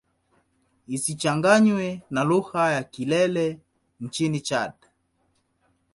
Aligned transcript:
Isichanganywe 0.95 1.87
na 2.13 2.21
lugha 2.29 2.63
ya 2.75 2.83
Kilele 2.93 3.45
nchini 4.03 4.39
Chad. 4.47 4.73